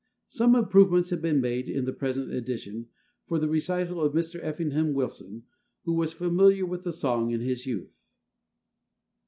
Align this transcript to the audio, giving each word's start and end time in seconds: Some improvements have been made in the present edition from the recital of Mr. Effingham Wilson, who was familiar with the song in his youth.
Some 0.29 0.55
improvements 0.55 1.11
have 1.11 1.21
been 1.21 1.39
made 1.41 1.69
in 1.69 1.85
the 1.85 1.93
present 1.93 2.33
edition 2.33 2.87
from 3.27 3.39
the 3.39 3.47
recital 3.47 4.01
of 4.01 4.13
Mr. 4.15 4.39
Effingham 4.43 4.95
Wilson, 4.95 5.43
who 5.83 5.93
was 5.93 6.11
familiar 6.11 6.65
with 6.65 6.81
the 6.81 6.91
song 6.91 7.29
in 7.29 7.41
his 7.41 7.67
youth. 7.67 7.99